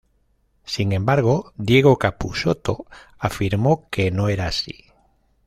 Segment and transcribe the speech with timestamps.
[0.65, 2.87] Sin embargo, Diego Capusotto
[3.19, 4.85] afirmó que no era así.